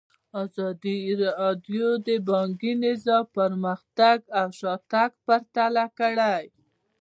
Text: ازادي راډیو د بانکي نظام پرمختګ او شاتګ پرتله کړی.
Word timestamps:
ازادي 0.43 0.97
راډیو 1.23 1.87
د 2.07 2.09
بانکي 2.29 2.71
نظام 2.85 3.23
پرمختګ 3.37 4.17
او 4.39 4.47
شاتګ 4.59 5.09
پرتله 5.25 5.85
کړی. 5.99 6.41